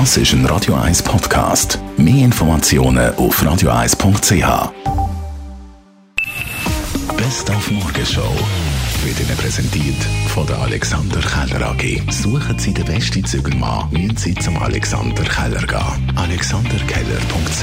[0.00, 1.78] Das ist ein Radio 1 Podcast.
[1.96, 4.72] Mehr Informationen auf radio1.ch.
[7.16, 8.34] Best auf Morgenshow
[9.04, 12.02] wird Ihnen präsentiert von der Alexander Keller AG.
[12.10, 16.12] Suchen Sie den besten Zügelmann, müssen Sie zum Alexander Keller gehen.
[16.16, 17.62] AlexanderKeller.ch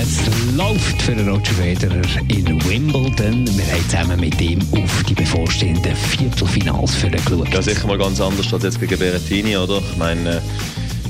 [0.00, 3.46] Es läuft für Roger Federer in Wimbledon.
[3.46, 7.52] Wir haben zusammen mit ihm auf die bevorstehenden Viertelfinals für geschaut.
[7.52, 9.78] Ja, sicher mal ganz anders als jetzt gegen Berrettini, oder?
[9.78, 10.40] Ich meine,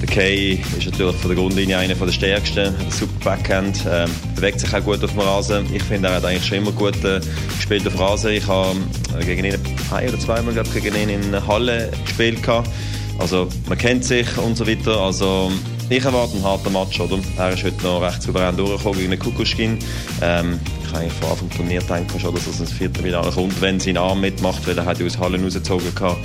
[0.01, 4.61] der Kay ist natürlich von der Grundlinie einer der stärksten, hat super Backhand, äh, bewegt
[4.61, 5.67] sich auch gut auf dem Rasen.
[5.75, 7.21] Ich finde, er hat eigentlich schon immer gut äh,
[7.57, 8.33] gespielt auf Rasen.
[8.33, 8.79] Ich habe
[9.19, 9.57] äh, gegen ihn
[9.91, 12.43] ein oder zweimal gegen ihn in Halle gespielt.
[12.43, 12.71] Gehabt.
[13.19, 14.99] Also man kennt sich und so weiter.
[14.99, 15.53] Also
[15.91, 17.19] ich erwarte einen harten Match, oder?
[17.37, 19.79] Er ist heute noch recht souverän durchgekommen gegen den Kukuschkin.
[20.23, 23.99] Ähm, ich eigentlich vor Anfang Turnier denken schon, dass es ins Viertelfinale kommt, wenn sein
[23.99, 26.25] Arm mitmacht, weil er hat aus Halle rausgezogen gehabt,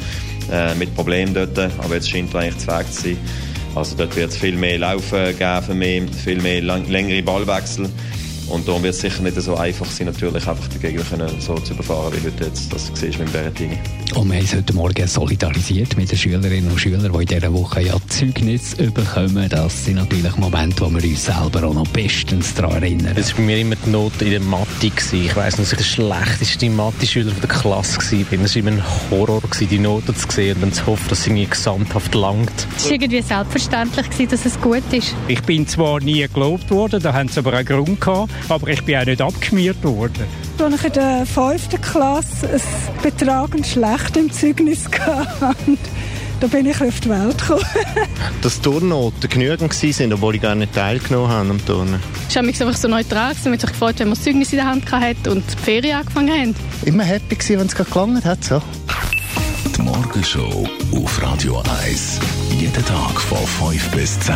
[0.51, 1.57] äh, mit Problemen dort.
[1.57, 3.17] Aber jetzt scheint er eigentlich zu Weg zu sein.
[3.75, 7.89] Also dort wird es viel mehr Laufen geben mich, viel mehr längere Ballwechsel.
[8.49, 11.55] Und darum wird es sicher nicht so einfach sein, natürlich einfach den Gegner können so
[11.55, 13.77] zu überfahren, wie heute jetzt das siehst mit Berrettini.
[14.13, 17.53] Und wir haben uns heute Morgen solidarisiert mit den Schülerinnen und Schülern, die in dieser
[17.53, 19.49] Woche ja Zeugnis bekommen.
[19.49, 23.13] Das sind natürlich Momente, wo wir uns selber auch noch bestens daran erinnern.
[23.17, 24.65] Es war bei mir immer die Note in der Mathe.
[24.85, 25.25] Gewesen.
[25.25, 28.43] Ich weiss noch, dass ich der schlechteste Mathe-Schüler der Klasse war.
[28.43, 31.19] Es war immer ein Horror, gewesen, die Noten zu sehen und dann zu hoffen, dass
[31.19, 32.67] es irgendwie gesamthaft langt.
[32.77, 35.15] Es war irgendwie selbstverständlich, gewesen, dass es gut ist.
[35.27, 38.83] Ich bin zwar nie gelobt worden, da haben sie aber einen Grund gehabt, aber ich
[38.83, 40.25] bin auch nicht abgeschmiert worden.
[40.59, 42.61] Als ich in der fünften Klasse ein
[43.03, 45.77] betragend schlecht im Zeugnis hatte,
[46.39, 47.65] da bin ich auf die Welt gekommen.
[48.41, 51.99] Dass die Turnnoten genügend waren, obwohl ich gar nicht teilgenommen habe am Turnen.
[52.27, 53.29] Es war einfach so neutral.
[53.29, 56.31] Hat sich gefreut, wenn man das Zeugnis in der Hand hatte und die Ferien angefangen
[56.31, 56.55] haben.
[56.83, 58.43] Immer happy gewesen, wenn es gelangt hat.
[58.43, 58.61] So.
[59.75, 62.19] Die Morgenshow auf Radio 1.
[62.59, 64.35] Jeden Tag von 5 bis 10.